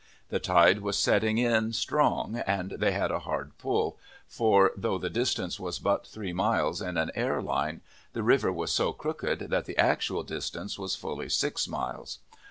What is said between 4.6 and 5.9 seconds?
though the distance was